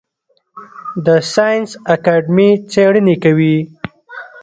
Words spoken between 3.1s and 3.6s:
کوي